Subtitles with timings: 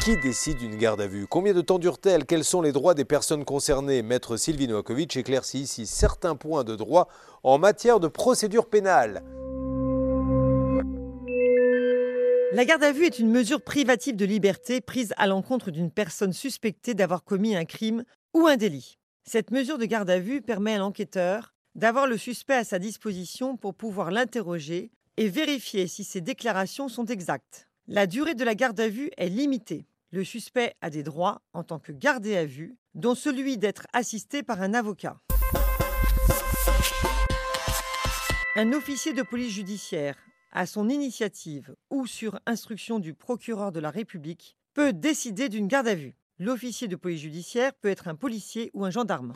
[0.00, 1.26] Qui décide d'une garde à vue?
[1.26, 4.00] Combien de temps dure-t-elle Quels sont les droits des personnes concernées?
[4.00, 7.08] Maître Sylvie Novakovic éclaircit ici certains points de droit
[7.42, 9.22] en matière de procédure pénale.
[12.52, 16.32] La garde à vue est une mesure privative de liberté prise à l'encontre d'une personne
[16.32, 18.98] suspectée d'avoir commis un crime ou un délit.
[19.24, 23.58] Cette mesure de garde à vue permet à l'enquêteur d'avoir le suspect à sa disposition
[23.58, 27.68] pour pouvoir l'interroger et vérifier si ses déclarations sont exactes.
[27.86, 29.84] La durée de la garde à vue est limitée.
[30.12, 34.42] Le suspect a des droits en tant que gardé à vue, dont celui d'être assisté
[34.42, 35.20] par un avocat.
[38.56, 40.16] Un officier de police judiciaire,
[40.50, 45.86] à son initiative ou sur instruction du procureur de la République, peut décider d'une garde
[45.86, 46.16] à vue.
[46.40, 49.32] L'officier de police judiciaire peut être un policier ou un gendarme.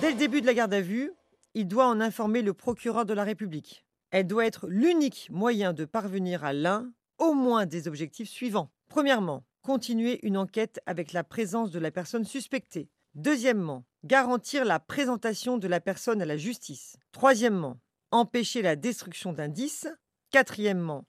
[0.00, 1.10] Dès le début de la garde à vue,
[1.54, 3.84] il doit en informer le procureur de la République.
[4.12, 8.72] Elle doit être l'unique moyen de parvenir à l'un au moins des objectifs suivants.
[8.88, 12.90] Premièrement, continuer une enquête avec la présence de la personne suspectée.
[13.14, 16.96] Deuxièmement, garantir la présentation de la personne à la justice.
[17.12, 17.78] Troisièmement,
[18.10, 19.86] empêcher la destruction d'indices.
[20.32, 21.04] Quatrièmement,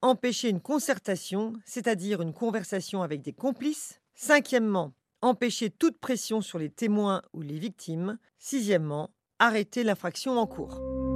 [0.00, 4.00] empêcher une concertation, c'est-à-dire une conversation avec des complices.
[4.14, 8.18] Cinquièmement, empêcher toute pression sur les témoins ou les victimes.
[8.38, 11.09] Sixièmement, arrêter l'infraction en cours.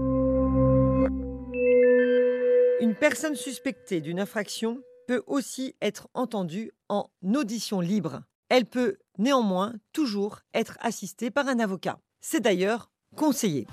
[2.85, 8.25] Une personne suspectée d'une infraction peut aussi être entendue en audition libre.
[8.51, 11.99] Elle peut néanmoins toujours être assistée par un avocat.
[12.21, 13.67] C'est d'ailleurs conseillé.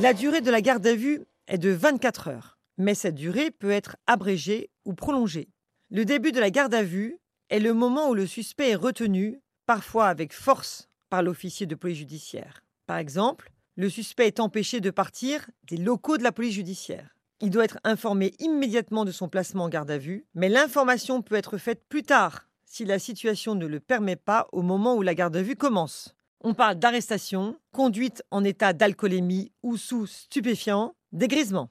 [0.00, 3.70] La durée de la garde à vue est de 24 heures, mais cette durée peut
[3.70, 5.50] être abrégée ou prolongée.
[5.90, 7.18] Le début de la garde à vue
[7.50, 11.98] est le moment où le suspect est retenu, parfois avec force, par l'officier de police
[11.98, 12.64] judiciaire.
[12.86, 17.16] Par exemple, le suspect est empêché de partir des locaux de la police judiciaire.
[17.40, 21.34] Il doit être informé immédiatement de son placement en garde à vue, mais l'information peut
[21.34, 25.14] être faite plus tard si la situation ne le permet pas au moment où la
[25.14, 26.14] garde à vue commence.
[26.40, 31.70] On parle d'arrestation, conduite en état d'alcoolémie ou sous stupéfiant, dégrisement.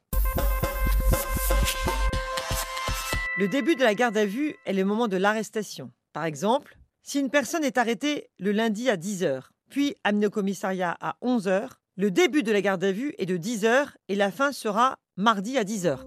[3.37, 5.91] Le début de la garde à vue est le moment de l'arrestation.
[6.11, 10.95] Par exemple, si une personne est arrêtée le lundi à 10h, puis amenée au commissariat
[11.01, 14.51] à 11h, le début de la garde à vue est de 10h et la fin
[14.51, 15.99] sera mardi à 10h.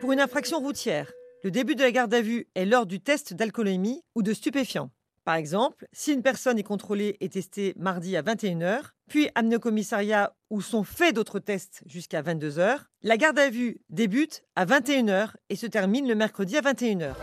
[0.00, 1.10] Pour une infraction routière,
[1.44, 4.90] le début de la garde à vue est lors du test d'alcoolémie ou de stupéfiants.
[5.24, 9.60] Par exemple, si une personne est contrôlée et testée mardi à 21h, puis amenée au
[9.60, 15.30] commissariat où sont faits d'autres tests jusqu'à 22h, la garde à vue débute à 21h
[15.48, 17.14] et se termine le mercredi à 21h.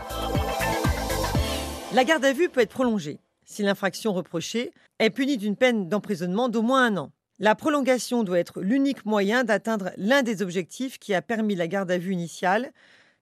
[1.94, 6.48] La garde à vue peut être prolongée si l'infraction reprochée est punie d'une peine d'emprisonnement
[6.48, 7.12] d'au moins un an.
[7.38, 11.90] La prolongation doit être l'unique moyen d'atteindre l'un des objectifs qui a permis la garde
[11.90, 12.72] à vue initiale,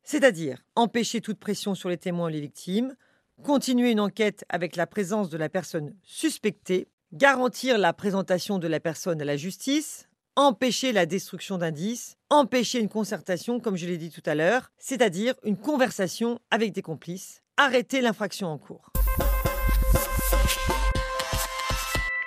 [0.03, 2.95] c'est-à-dire empêcher toute pression sur les témoins et les victimes,
[3.43, 8.81] continuer une enquête avec la présence de la personne suspectée, garantir la présentation de la
[8.81, 14.11] personne à la justice, empêcher la destruction d'indices, empêcher une concertation, comme je l'ai dit
[14.11, 18.93] tout à l'heure, c'est-à-dire une conversation avec des complices, arrêter l'infraction en cours.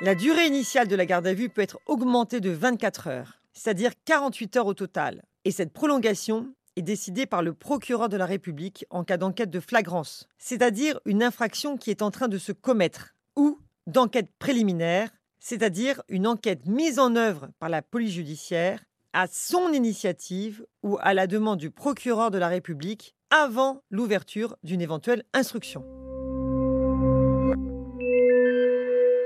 [0.02, 3.94] La durée initiale de la garde à vue peut être augmentée de 24 heures, c'est-à-dire
[4.04, 5.24] 48 heures au total.
[5.46, 9.62] Et cette prolongation est décidée par le procureur de la République en cas d'enquête de
[9.62, 13.58] flagrance, c'est-à-dire une infraction qui est en train de se commettre, ou
[13.88, 20.66] d'enquête préliminaire, c'est-à-dire une enquête mise en œuvre par la police judiciaire à son initiative
[20.84, 25.86] ou à la demande du procureur de la République avant l'ouverture d'une éventuelle instruction.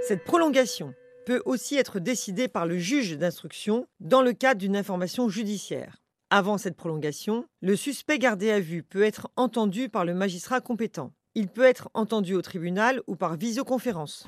[0.10, 0.96] Cette prolongation
[1.28, 6.02] peut aussi être décidée par le juge d'instruction dans le cadre d'une information judiciaire.
[6.32, 11.12] Avant cette prolongation, le suspect gardé à vue peut être entendu par le magistrat compétent.
[11.36, 14.26] Il peut être entendu au tribunal ou par visioconférence.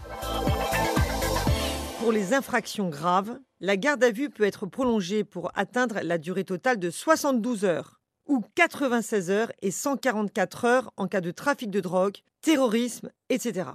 [2.00, 6.46] Pour les infractions graves, la garde à vue peut être prolongée pour atteindre la durée
[6.46, 11.80] totale de 72 heures ou 96 heures et 144 heures en cas de trafic de
[11.80, 13.72] drogue, terrorisme, etc.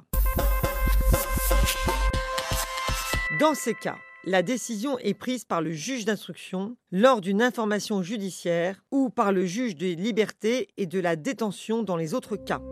[3.39, 8.83] Dans ces cas, la décision est prise par le juge d'instruction lors d'une information judiciaire
[8.91, 12.63] ou par le juge des libertés et de la détention dans les autres cas.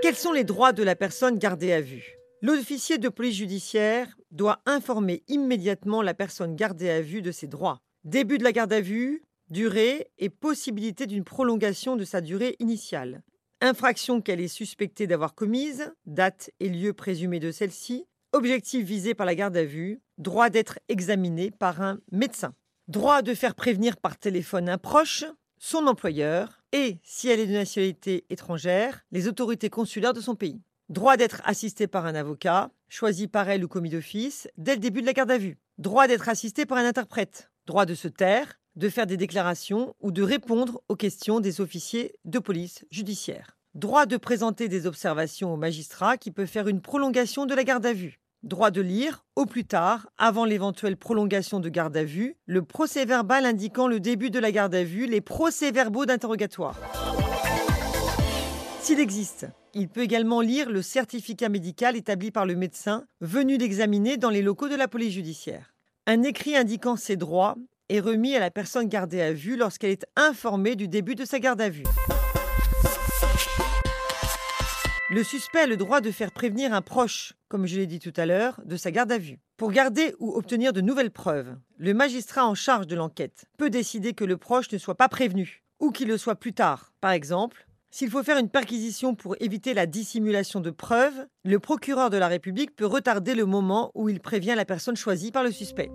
[0.00, 2.18] Quels sont les droits de la personne gardée à vue?
[2.40, 7.80] L'officier de police judiciaire doit informer immédiatement la personne gardée à vue de ses droits.
[8.04, 13.22] Début de la garde à vue, durée et possibilité d'une prolongation de sa durée initiale.
[13.62, 19.26] Infraction qu'elle est suspectée d'avoir commise, date et lieu présumé de celle-ci, objectif visé par
[19.26, 22.54] la garde à vue, droit d'être examiné par un médecin.
[22.88, 25.26] Droit de faire prévenir par téléphone un proche,
[25.58, 30.62] son employeur et, si elle est de nationalité étrangère, les autorités consulaires de son pays.
[30.88, 35.02] Droit d'être assisté par un avocat, choisi par elle ou commis d'office, dès le début
[35.02, 35.58] de la garde à vue.
[35.76, 37.50] Droit d'être assisté par un interprète.
[37.66, 42.14] Droit de se taire, de faire des déclarations ou de répondre aux questions des officiers
[42.24, 43.56] de police judiciaire.
[43.74, 47.86] Droit de présenter des observations au magistrat qui peut faire une prolongation de la garde
[47.86, 48.20] à vue.
[48.42, 53.04] Droit de lire, au plus tard, avant l'éventuelle prolongation de garde à vue, le procès
[53.04, 56.78] verbal indiquant le début de la garde à vue, les procès-verbaux d'interrogatoire.
[58.80, 64.16] S'il existe, il peut également lire le certificat médical établi par le médecin venu l'examiner
[64.16, 65.74] dans les locaux de la police judiciaire.
[66.06, 67.56] Un écrit indiquant ses droits
[67.90, 71.40] est remis à la personne gardée à vue lorsqu'elle est informée du début de sa
[71.40, 71.84] garde à vue.
[75.10, 78.12] Le suspect a le droit de faire prévenir un proche, comme je l'ai dit tout
[78.16, 79.40] à l'heure, de sa garde à vue.
[79.56, 84.12] Pour garder ou obtenir de nouvelles preuves, le magistrat en charge de l'enquête peut décider
[84.12, 86.92] que le proche ne soit pas prévenu, ou qu'il le soit plus tard.
[87.00, 92.08] Par exemple, s'il faut faire une perquisition pour éviter la dissimulation de preuves, le procureur
[92.08, 95.50] de la République peut retarder le moment où il prévient la personne choisie par le
[95.50, 95.90] suspect.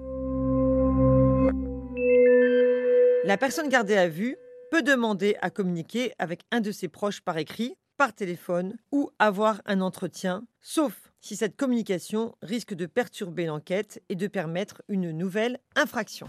[3.25, 4.37] La personne gardée à vue
[4.69, 9.63] peut demander à communiquer avec un de ses proches par écrit, par téléphone ou avoir
[9.65, 15.57] un entretien, sauf si cette communication risque de perturber l'enquête et de permettre une nouvelle
[15.75, 16.27] infraction.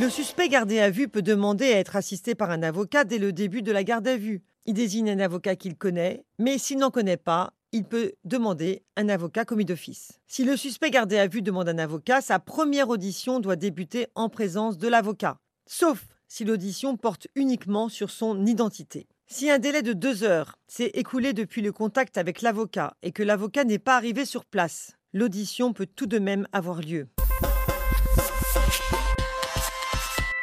[0.00, 3.32] Le suspect gardé à vue peut demander à être assisté par un avocat dès le
[3.32, 4.42] début de la garde à vue.
[4.66, 9.08] Il désigne un avocat qu'il connaît, mais s'il n'en connaît pas, il peut demander un
[9.08, 10.20] avocat commis d'office.
[10.26, 14.28] Si le suspect gardé à vue demande un avocat, sa première audition doit débuter en
[14.28, 19.06] présence de l'avocat, sauf si l'audition porte uniquement sur son identité.
[19.26, 23.22] Si un délai de deux heures s'est écoulé depuis le contact avec l'avocat et que
[23.22, 27.08] l'avocat n'est pas arrivé sur place, l'audition peut tout de même avoir lieu.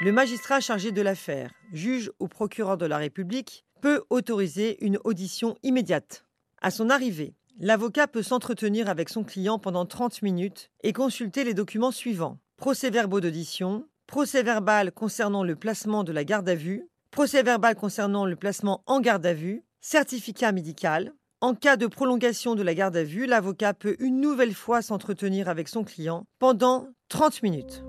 [0.01, 5.55] Le magistrat chargé de l'affaire, juge ou procureur de la République, peut autoriser une audition
[5.63, 6.24] immédiate.
[6.65, 11.53] À son arrivée, l'avocat peut s'entretenir avec son client pendant 30 minutes et consulter les
[11.53, 12.39] documents suivants.
[12.57, 18.81] Procès-verbaux d'audition, procès-verbal concernant le placement de la garde à vue, procès-verbal concernant le placement
[18.87, 21.13] en garde à vue, certificat médical.
[21.39, 25.49] En cas de prolongation de la garde à vue, l'avocat peut une nouvelle fois s'entretenir
[25.49, 27.83] avec son client pendant 30 minutes.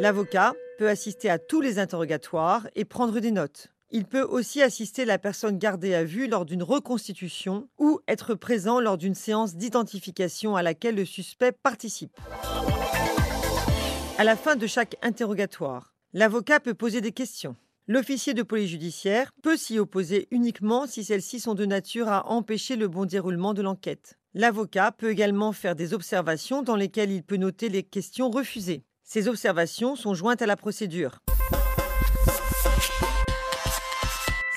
[0.00, 3.70] L'avocat peut assister à tous les interrogatoires et prendre des notes.
[3.90, 8.80] Il peut aussi assister la personne gardée à vue lors d'une reconstitution ou être présent
[8.80, 12.18] lors d'une séance d'identification à laquelle le suspect participe.
[14.18, 17.54] À la fin de chaque interrogatoire, l'avocat peut poser des questions.
[17.86, 22.74] L'officier de police judiciaire peut s'y opposer uniquement si celles-ci sont de nature à empêcher
[22.74, 24.18] le bon déroulement de l'enquête.
[24.34, 28.82] L'avocat peut également faire des observations dans lesquelles il peut noter les questions refusées.
[29.04, 31.20] Ces observations sont jointes à la procédure.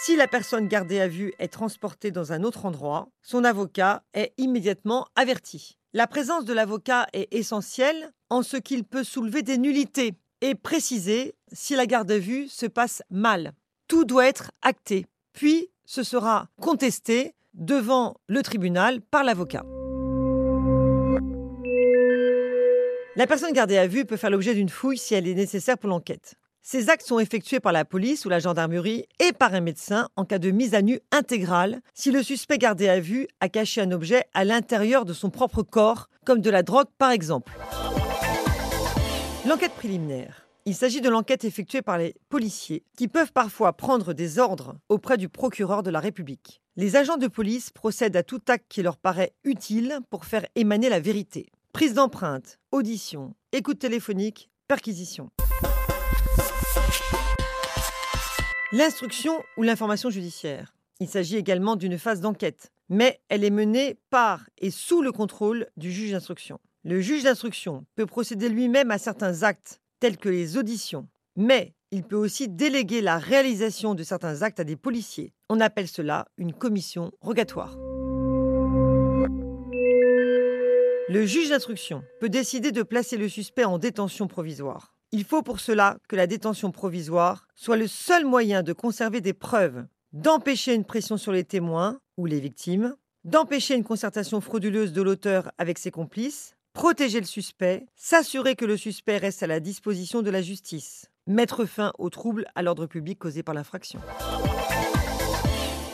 [0.09, 4.33] Si la personne gardée à vue est transportée dans un autre endroit, son avocat est
[4.39, 5.77] immédiatement averti.
[5.93, 11.35] La présence de l'avocat est essentielle en ce qu'il peut soulever des nullités et préciser
[11.51, 13.51] si la garde à vue se passe mal.
[13.87, 19.63] Tout doit être acté, puis ce sera contesté devant le tribunal par l'avocat.
[23.15, 25.91] La personne gardée à vue peut faire l'objet d'une fouille si elle est nécessaire pour
[25.91, 26.33] l'enquête.
[26.71, 30.23] Ces actes sont effectués par la police ou la gendarmerie et par un médecin en
[30.23, 33.91] cas de mise à nu intégrale si le suspect gardé à vue a caché un
[33.91, 37.57] objet à l'intérieur de son propre corps, comme de la drogue par exemple.
[39.47, 40.45] L'enquête préliminaire.
[40.65, 45.17] Il s'agit de l'enquête effectuée par les policiers qui peuvent parfois prendre des ordres auprès
[45.17, 46.61] du procureur de la République.
[46.75, 50.89] Les agents de police procèdent à tout acte qui leur paraît utile pour faire émaner
[50.89, 51.47] la vérité.
[51.73, 55.31] Prise d'empreinte, audition, écoute téléphonique, perquisition.
[58.71, 60.75] L'instruction ou l'information judiciaire.
[60.99, 65.65] Il s'agit également d'une phase d'enquête, mais elle est menée par et sous le contrôle
[65.75, 66.59] du juge d'instruction.
[66.83, 72.03] Le juge d'instruction peut procéder lui-même à certains actes, tels que les auditions, mais il
[72.03, 75.33] peut aussi déléguer la réalisation de certains actes à des policiers.
[75.49, 77.75] On appelle cela une commission rogatoire.
[81.09, 84.93] Le juge d'instruction peut décider de placer le suspect en détention provisoire.
[85.11, 89.33] Il faut pour cela que la détention provisoire soit le seul moyen de conserver des
[89.33, 95.01] preuves, d'empêcher une pression sur les témoins ou les victimes, d'empêcher une concertation frauduleuse de
[95.01, 100.21] l'auteur avec ses complices, protéger le suspect, s'assurer que le suspect reste à la disposition
[100.21, 103.99] de la justice, mettre fin aux troubles à l'ordre public causés par l'infraction.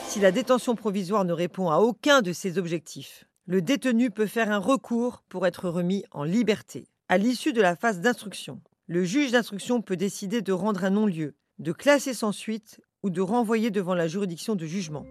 [0.08, 4.50] Si la détention provisoire ne répond à aucun de ces objectifs, le détenu peut faire
[4.50, 6.86] un recours pour être remis en liberté.
[7.08, 11.34] À l'issue de la phase d'instruction, le juge d'instruction peut décider de rendre un non-lieu,
[11.58, 15.04] de classer sans suite ou de renvoyer devant la juridiction de jugement.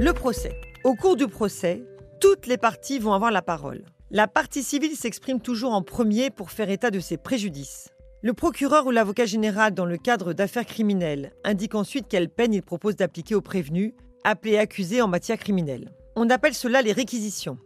[0.00, 0.52] Le procès.
[0.82, 1.84] Au cours du procès,
[2.20, 3.84] toutes les parties vont avoir la parole.
[4.10, 7.90] La partie civile s'exprime toujours en premier pour faire état de ses préjudices.
[8.22, 12.62] Le procureur ou l'avocat général, dans le cadre d'affaires criminelles, indique ensuite quelle peine il
[12.62, 13.94] propose d'appliquer au prévenu,
[14.24, 15.92] appelé accusé en matière criminelle.
[16.16, 17.58] On appelle cela les réquisitions.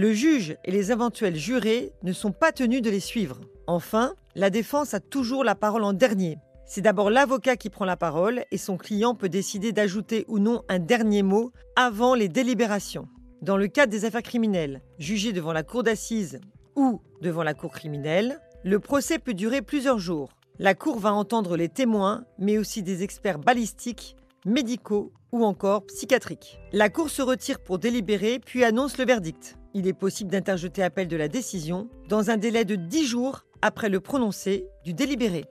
[0.00, 3.40] Le juge et les éventuels jurés ne sont pas tenus de les suivre.
[3.66, 6.38] Enfin, la défense a toujours la parole en dernier.
[6.66, 10.62] C'est d'abord l'avocat qui prend la parole et son client peut décider d'ajouter ou non
[10.68, 13.08] un dernier mot avant les délibérations.
[13.42, 16.38] Dans le cadre des affaires criminelles, jugées devant la cour d'assises
[16.76, 20.30] ou devant la cour criminelle, le procès peut durer plusieurs jours.
[20.60, 24.14] La cour va entendre les témoins, mais aussi des experts balistiques,
[24.46, 26.60] médicaux ou encore psychiatriques.
[26.70, 29.57] La cour se retire pour délibérer puis annonce le verdict.
[29.74, 33.88] Il est possible d'interjeter appel de la décision dans un délai de 10 jours après
[33.88, 35.44] le prononcé du délibéré.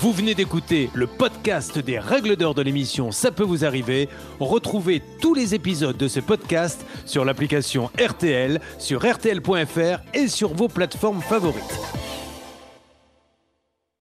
[0.00, 4.08] Vous venez d'écouter le podcast des règles d'or de l'émission Ça peut vous arriver.
[4.38, 10.68] Retrouvez tous les épisodes de ce podcast sur l'application RTL, sur rtl.fr et sur vos
[10.68, 12.07] plateformes favorites.